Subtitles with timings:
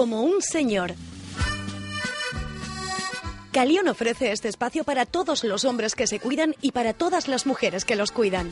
[0.00, 0.94] como un señor.
[3.52, 7.44] Calión ofrece este espacio para todos los hombres que se cuidan y para todas las
[7.44, 8.50] mujeres que los cuidan.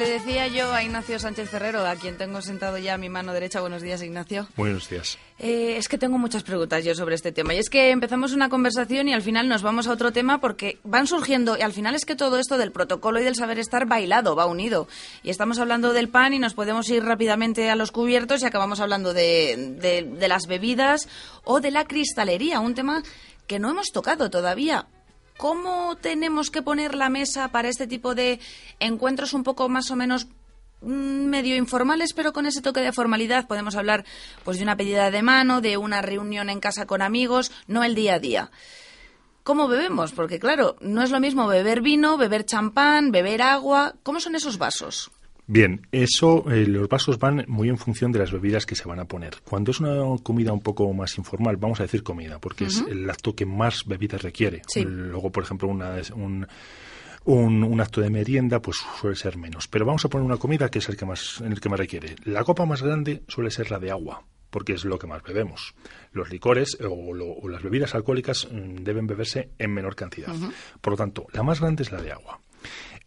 [0.00, 3.34] Le decía yo a Ignacio Sánchez Ferrero, a quien tengo sentado ya a mi mano
[3.34, 3.60] derecha.
[3.60, 4.48] Buenos días, Ignacio.
[4.56, 5.18] Buenos días.
[5.38, 7.52] Eh, es que tengo muchas preguntas yo sobre este tema.
[7.52, 10.78] Y es que empezamos una conversación y al final nos vamos a otro tema porque
[10.84, 11.58] van surgiendo.
[11.58, 14.46] Y al final es que todo esto del protocolo y del saber estar bailado, va
[14.46, 14.88] unido.
[15.22, 18.80] Y estamos hablando del pan y nos podemos ir rápidamente a los cubiertos y acabamos
[18.80, 21.10] hablando de, de, de las bebidas
[21.44, 23.02] o de la cristalería, un tema
[23.46, 24.86] que no hemos tocado todavía.
[25.40, 28.40] ¿Cómo tenemos que poner la mesa para este tipo de
[28.78, 30.26] encuentros un poco más o menos
[30.82, 34.04] mm, medio informales, pero con ese toque de formalidad podemos hablar
[34.44, 37.94] pues de una pedida de mano, de una reunión en casa con amigos, no el
[37.94, 38.50] día a día.
[39.42, 40.12] ¿Cómo bebemos?
[40.12, 43.94] Porque claro, no es lo mismo beber vino, beber champán, beber agua.
[44.02, 45.10] ¿Cómo son esos vasos?
[45.52, 49.00] Bien, eso, eh, los vasos van muy en función de las bebidas que se van
[49.00, 49.34] a poner.
[49.42, 53.10] Cuando es una comida un poco más informal, vamos a decir comida, porque es el
[53.10, 54.62] acto que más bebidas requiere.
[54.68, 54.84] Sí.
[54.84, 56.46] Luego, por ejemplo, una, un,
[57.24, 59.66] un, un acto de merienda, pues suele ser menos.
[59.66, 61.80] Pero vamos a poner una comida que es el que más, en el que más
[61.80, 62.14] requiere.
[62.22, 65.74] La copa más grande suele ser la de agua, porque es lo que más bebemos.
[66.12, 70.32] Los licores o, lo- o las bebidas alcohólicas mm, deben beberse en menor cantidad.
[70.80, 72.40] Por lo tanto, la más grande es la de agua.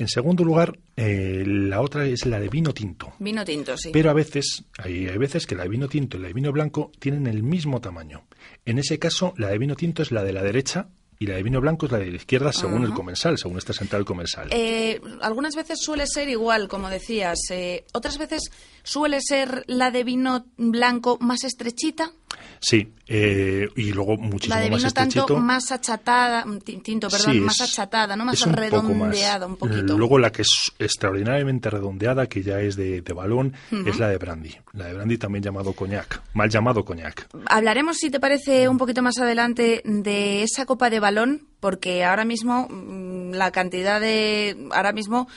[0.00, 3.12] En segundo lugar, eh, la otra es la de vino tinto.
[3.18, 3.90] Vino tinto, sí.
[3.92, 6.50] Pero a veces, hay, hay veces que la de vino tinto y la de vino
[6.52, 8.24] blanco tienen el mismo tamaño.
[8.64, 11.42] En ese caso, la de vino tinto es la de la derecha y la de
[11.42, 14.48] vino blanco es la de la izquierda según el comensal, según está sentado el comensal.
[14.52, 17.38] Eh, algunas veces suele ser igual, como decías.
[17.50, 18.50] eh, otras veces
[18.82, 22.10] suele ser la de vino blanco más estrechita,
[22.60, 25.26] Sí, eh, y luego muchísimo la de más vino estrechito.
[25.26, 28.58] tanto más achatada, mm, ti- tinto, perdón, Sí, más es- achatada, no más un más.
[28.60, 29.96] redondeada un poquito.
[29.96, 33.54] Luego la que es extraordinariamente redondeada, que ya es de, de balón,
[33.86, 34.54] es la de brandy.
[34.72, 37.26] La de brandy también llamado coñac, mal llamado coñac.
[37.46, 42.24] Hablaremos, si te parece, un poquito más adelante de esa copa de balón, porque ahora
[42.24, 44.68] mismo mm, la cantidad de.
[44.72, 45.28] Ahora mismo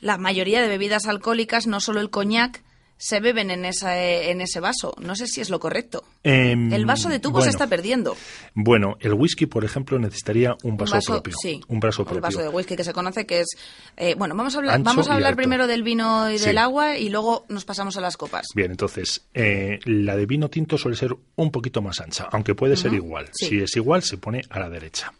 [0.00, 2.62] la mayoría de bebidas alcohólicas, no solo el coñac,
[2.96, 4.94] se beben en, esa, en ese vaso.
[5.00, 6.04] No sé si es lo correcto.
[6.22, 8.16] Em, El vaso de tubo se está perdiendo.
[8.54, 11.34] Bueno, el whisky, por ejemplo, necesitaría un vaso, propio.
[11.42, 12.22] Sí, un vaso el propio.
[12.22, 13.48] vaso de whisky que se conoce que es...
[13.96, 16.46] eh, bueno, vamos a hablar, Ancho vamos a hablar primero del vino y Sí.
[16.46, 18.46] del agua y luego nos pasamos a las copas.
[18.54, 22.76] Bien, entonces, eh, la de vino tinto suele ser un poquito más ancha, aunque puede
[22.76, 23.28] ser igual.
[23.32, 23.46] sí.
[23.46, 25.12] Si es igual, se pone a la derecha.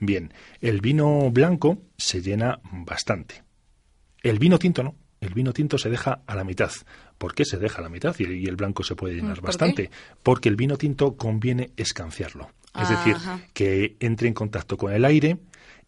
[0.00, 3.42] Bien, el vino blanco se llena bastante.
[4.22, 4.96] El vino tinto no.
[5.20, 6.70] El vino tinto se deja a la mitad.
[7.20, 9.90] ¿Por qué se deja la mitad y el blanco se puede llenar ¿por bastante?
[10.22, 12.48] Porque el vino tinto conviene escanciarlo.
[12.80, 13.40] Es decir, Ajá.
[13.52, 15.36] que entre en contacto con el aire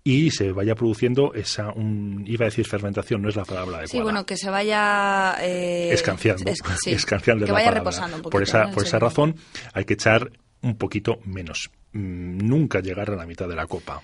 [0.05, 3.87] y se vaya produciendo esa, un, iba a decir fermentación, no es la palabra adecuada.
[3.89, 5.37] Sí, bueno, que se vaya...
[5.41, 7.81] eh, escanciando, es- sí, escanciando es que vaya palabra.
[7.81, 8.31] reposando un poquito.
[8.31, 8.73] Por esa, ¿no?
[8.75, 9.37] por esa razón
[9.73, 11.71] hay que echar un poquito menos.
[11.93, 14.03] Mm, Nunca llegar a la mitad de la copa.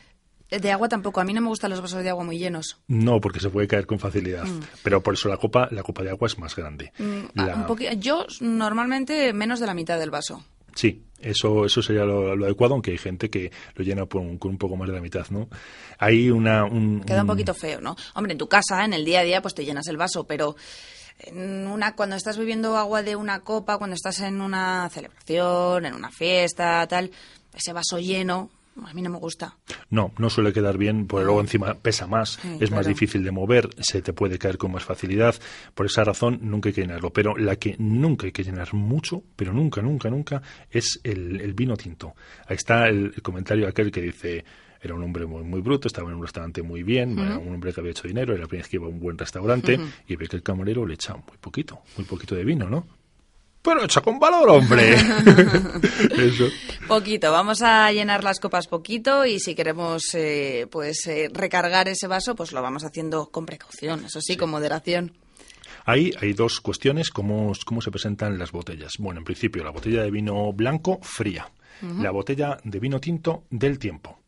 [0.51, 1.21] De agua tampoco.
[1.21, 2.79] A mí no me gustan los vasos de agua muy llenos.
[2.89, 4.45] No, porque se puede caer con facilidad.
[4.83, 6.93] Pero por eso la copa, la copa de agua es más grande.
[6.99, 10.43] Mm, La- un poqui- Yo normalmente menos de la mitad del vaso.
[10.75, 14.53] Sí, eso, eso sería lo, lo adecuado, aunque hay gente que lo llena con, con
[14.53, 15.49] un poco más de la mitad, ¿no?
[15.99, 16.65] Hay una...
[16.65, 17.97] Un, Queda un un- poquito feo, ¿no?
[18.15, 20.55] Hombre, en tu casa, en el día a día, pues te llenas el vaso, pero
[21.21, 25.95] en una, cuando estás bebiendo agua de una copa, cuando estás en una celebración, en
[25.95, 27.11] una fiesta, tal,
[27.55, 28.51] ese vaso lleno,
[28.87, 29.57] a mí no me gusta.
[29.91, 33.31] No, no suele quedar bien, porque luego encima pesa más, Sí, es más difícil de
[33.31, 35.35] mover, se te puede caer con más facilidad.
[35.75, 37.11] Por esa razón, nunca hay que llenarlo.
[37.13, 41.55] Pero la que nunca hay que llenar mucho, pero nunca, nunca, nunca, es el, el
[41.55, 42.15] vino tinto.
[42.47, 44.45] Ahí está el, el comentario aquel que dice.
[44.81, 47.73] Era un hombre muy, muy bruto, estaba en un restaurante muy bien, era un hombre
[47.73, 50.15] que había hecho dinero, era la primera vez que iba a un buen restaurante y
[50.15, 52.87] ve que el camarero le echa muy poquito, muy poquito de vino, ¿no?
[53.69, 54.95] Pero echa con valor, hombre.
[56.17, 56.49] Eso.
[56.87, 62.07] Poquito, vamos a llenar las copas poquito y si queremos eh, pues eh, recargar ese
[62.07, 65.13] vaso, pues lo vamos haciendo con precaución, eso sí, con moderación.
[65.85, 68.95] Ahí hay dos cuestiones, cómo, cómo se presentan las botellas.
[68.99, 71.51] Bueno, en principio, la botella de vino blanco fría,
[71.83, 74.19] la botella de vino tinto del tiempo.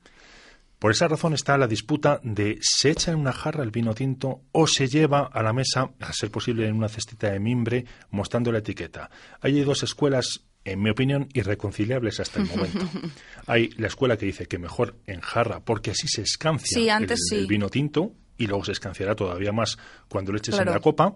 [0.81, 4.41] Por esa razón está la disputa de se echa en una jarra el vino tinto
[4.50, 8.50] o se lleva a la mesa, a ser posible en una cestita de mimbre, mostrando
[8.50, 9.11] la etiqueta.
[9.43, 12.88] Hay dos escuelas, en mi opinión, irreconciliables hasta el momento.
[13.47, 17.21] Hay la escuela que dice que mejor en jarra, porque así se escancia Sí, antes
[17.31, 17.49] el, el sí.
[17.49, 19.77] vino tinto y luego se escanciará todavía más
[20.09, 20.71] cuando lo eches Claro.
[20.71, 21.15] en la copa.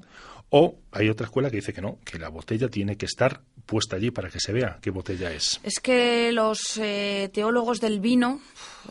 [0.51, 3.97] O hay otra escuela que dice que no, que la botella tiene que estar puesta
[3.97, 5.59] allí para que se vea qué botella es.
[5.63, 8.41] Es que los eh, teólogos del vino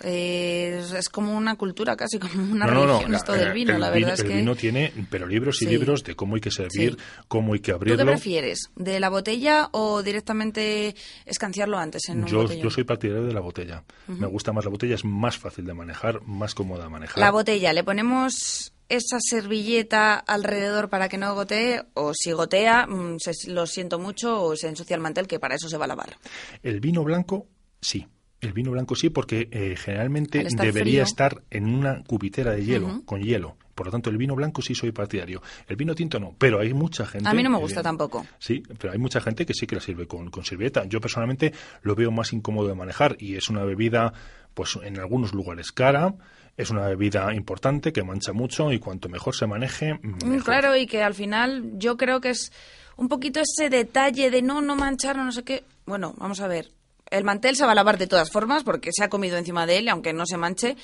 [0.02, 3.78] eh, es, como una cultura, casi como una religión esto del vino.
[3.78, 6.52] la verdad es que el vino tiene, pero libros y libros de cómo hay que
[6.52, 6.98] servir,
[7.28, 8.00] cómo hay que abrirlo.
[8.00, 10.96] ¿Tú qué prefieres, de la botella o directamente
[11.26, 13.84] escanciarlo antes en un yo, yo soy partidario de la botella.
[14.08, 17.20] Me gusta más la botella, es más fácil de manejar, más cómoda de manejar.
[17.20, 23.18] La botella, le ponemos esa servilleta alrededor para que no gotee o si gotea, mm,
[23.48, 26.16] lo siento mucho o se ensucia el mantel que para eso se va a lavar.
[26.62, 27.48] El vino blanco,
[27.81, 28.08] sí.
[28.40, 33.22] El vino blanco sí, porque eh, generalmente debería estar en una cubitera de hielo, con
[33.22, 33.56] hielo.
[33.74, 35.42] Por lo tanto, el vino blanco sí soy partidario.
[35.66, 37.28] El vino tinto no, pero hay mucha gente...
[37.28, 38.25] A mí no me gusta tampoco.
[38.40, 40.84] Sí, pero hay mucha gente que sí que la sirve con, con servilleta.
[40.86, 41.54] Yo personalmente
[41.84, 44.14] lo veo más incómodo de manejar y es una bebida,
[44.54, 46.14] pues en algunos lugares cara,
[46.58, 50.44] es una bebida importante que mancha mucho y cuanto mejor se maneje, mm, mejor.
[50.44, 52.52] Claro, y que al final yo creo que es
[52.96, 55.64] un poquito ese detalle de no, no manchar o no sé qué.
[55.86, 56.72] Bueno, vamos a ver.
[57.10, 59.80] El mantel se va a lavar de todas formas porque se ha comido encima de
[59.80, 60.78] él, aunque no se manche.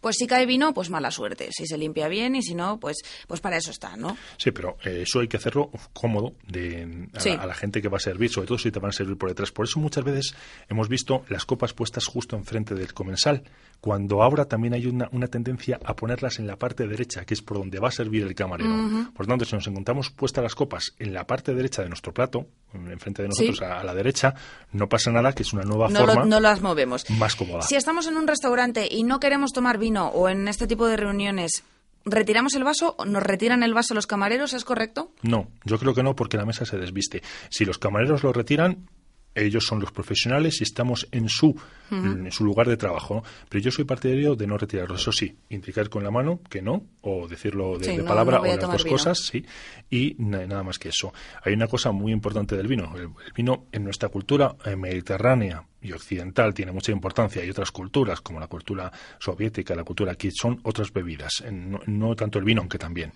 [0.00, 1.48] Pues si cae vino, pues mala suerte.
[1.52, 4.16] Si se limpia bien y si no, pues, pues para eso está, ¿no?
[4.36, 7.08] Sí, pero eh, eso hay que hacerlo cómodo de,
[7.38, 9.28] a, la, gente que va a servir, sobre todo si te van a servir por
[9.28, 9.50] detrás.
[9.50, 10.34] Por eso muchas veces
[10.68, 13.42] hemos visto las copas puestas justo enfrente del comensal,
[13.80, 17.42] cuando ahora también hay una, una tendencia a ponerlas en la parte derecha, que es
[17.42, 18.70] por donde va a servir el camarero.
[19.14, 22.12] Por lo tanto, si nos encontramos puestas las copas en la parte derecha de nuestro
[22.12, 24.34] plato, enfrente de nosotros a, la derecha,
[24.72, 26.24] no pasa nada, que es una nueva forma.
[26.24, 27.08] no las movemos.
[27.10, 27.62] Más cómoda.
[27.62, 30.96] Si estamos en un restaurante y no queremos tomar vino o en este tipo de
[30.96, 31.62] reuniones,
[32.08, 32.94] ¿Retiramos el vaso?
[33.04, 34.52] ¿Nos retiran el vaso los camareros?
[34.52, 35.10] ¿Es correcto?
[35.22, 37.20] No, yo creo que no, porque la mesa se desviste.
[37.50, 38.88] Si los camareros lo retiran,
[39.36, 41.54] ellos son los profesionales y estamos en su,
[41.90, 43.22] en su lugar de trabajo.
[43.48, 44.96] Pero yo soy partidario de no retirarlo.
[44.96, 48.84] Eso sí, indicar con la mano que no, o decirlo de, palabra, o las dos
[48.84, 49.44] cosas, sí.
[49.90, 51.12] Y nada más que eso.
[51.42, 52.96] Hay una cosa muy importante del vino.
[52.96, 58.20] El, vino en nuestra cultura eh, mediterránea y occidental tiene mucha importancia y otras culturas
[58.20, 62.78] como la cultura soviética, la cultura aquí son otras bebidas, no, tanto el vino, aunque
[62.78, 63.12] también.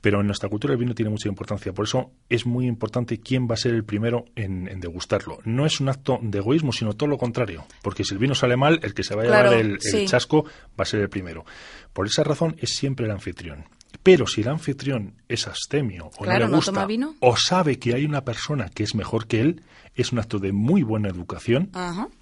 [0.00, 3.48] Pero en nuestra cultura el vino tiene mucha importancia, por eso es muy importante quién
[3.48, 5.38] va a ser el primero en, degustarlo.
[5.44, 8.56] No es un acto de egoísmo, sino todo lo contrario, porque si el vino sale
[8.56, 11.44] mal, el que se va a llevar el, chasco va a ser el primero.
[11.92, 13.64] Por esa razón es siempre el anfitrión.
[14.02, 16.86] Pero si el anfitrión es astemio o no le gusta
[17.20, 19.62] o sabe que hay una persona que es mejor que él,
[19.94, 21.70] es un acto de muy buena educación.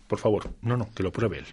[0.06, 1.46] Por favor, no, no, que lo pruebe él.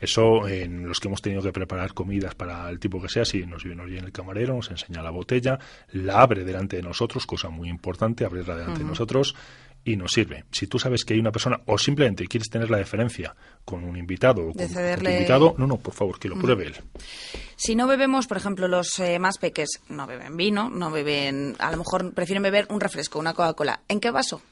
[0.00, 3.44] Eso, en los que hemos tenido que preparar comidas para el tipo que sea, si
[3.46, 5.58] nos viene bien el camarero, nos enseña la botella,
[5.92, 9.34] la abre delante de nosotros, cosa muy importante, abrirla delante de nosotros
[9.84, 10.44] y nos sirve.
[10.50, 13.34] Si tú sabes que hay una persona o simplemente quieres tener la deferencia
[13.64, 16.74] con un invitado o con, un invitado, no, no, por favor, que lo pruebe él.
[17.64, 21.70] Si no bebemos, por ejemplo, los eh, más peques no beben vino, no beben, a
[21.70, 23.80] lo mejor prefieren beber un refresco, una Coca-Cola.
[23.88, 24.42] ¿En qué vaso?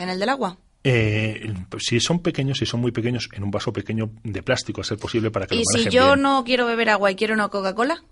[0.00, 0.58] ¿En el del agua?
[0.82, 4.84] Eh, si son pequeños, si son muy pequeños, en un vaso pequeño de plástico, a
[4.84, 7.46] ser posible para que ¿Y lo si yo no quiero beber agua y quiero una
[7.48, 8.02] Coca-Cola?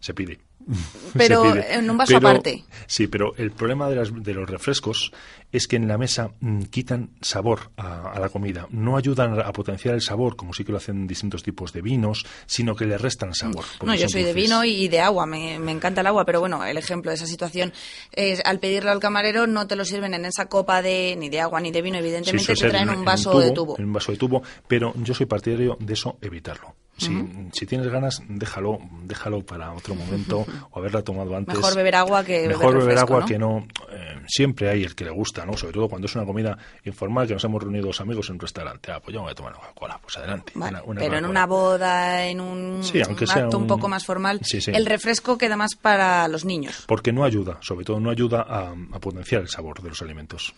[0.00, 0.40] Se pide.
[1.14, 2.64] Pero en un vaso aparte.
[2.86, 5.12] Sí, pero el problema de, los refrescos
[5.50, 8.66] es que en la mesa mm, quitan sabor a, la comida.
[8.70, 12.24] No ayudan a potenciar el sabor, como sí que lo hacen distintos tipos de vinos,
[12.46, 13.64] sino que le restan sabor.
[13.82, 16.76] No, yo soy de vino y de agua, me, encanta el agua, pero bueno, el
[16.76, 17.72] ejemplo de esa situación
[18.12, 21.40] es al pedirlo al camarero no te lo sirven en esa copa de ni de
[21.40, 23.76] agua ni de vino, evidentemente te traen un vaso de tubo.
[23.78, 26.74] En un vaso de tubo, pero yo soy partidario de eso evitarlo.
[27.00, 31.56] Si, tienes ganas, déjalo, déjalo para otro momento o haberla tomado antes.
[31.56, 33.66] Mejor beber agua que Mejor beber, agua que no.
[33.90, 35.56] Eh, siempre hay el que le gusta, ¿no?
[35.56, 38.40] Sobre todo cuando es una comida informal que nos hemos reunido dos amigos en un
[38.40, 38.92] restaurante.
[38.92, 40.52] Ah, pues yo me voy a tomar una Coca-Cola, pues adelante.
[40.98, 42.82] pero en una boda, en un,
[43.28, 43.66] acto un...
[43.66, 46.84] poco más formal, el refresco queda más para los niños.
[46.86, 50.54] Porque no ayuda, sobre todo no ayuda a, potenciar el sabor de los alimentos.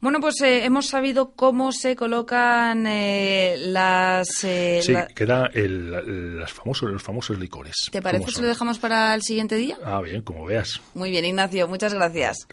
[0.00, 4.28] Bueno, pues eh, hemos sabido cómo se colocan eh, las...
[4.28, 7.74] sí, queda las famosos, los famosos licores.
[7.90, 9.78] ¿Te parece si lo dejamos para el siguiente día?
[9.84, 10.80] Ah, bien, como veas.
[10.94, 12.46] Muy bien, Ignacio, muchas gracias.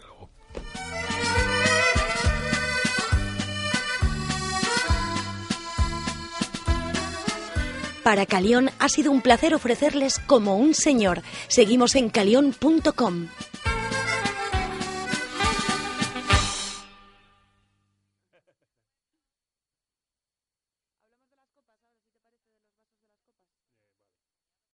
[8.06, 11.22] Para Calión ha sido un placer ofrecerles como un señor.
[11.48, 13.26] Seguimos en calión.com.